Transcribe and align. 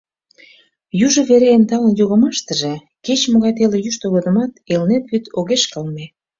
Южо 1.05 1.21
вере, 1.29 1.47
эн 1.55 1.63
талын 1.69 1.93
йогымаштыже, 1.99 2.73
кеч-могай 3.05 3.53
теле 3.57 3.77
йӱштӧ 3.85 4.05
годымат 4.13 4.51
Элнет 4.73 5.03
вӱд 5.11 5.25
огеш 5.37 5.63
кылме. 5.71 6.05